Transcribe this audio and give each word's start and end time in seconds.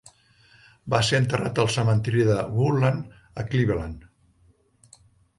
Va 0.93 0.99
ser 1.09 1.17
enterrat 1.23 1.59
al 1.63 1.67
cementiri 1.75 2.23
de 2.29 2.37
Woodland 2.55 3.11
a 3.43 3.45
Cleveland. 3.51 4.99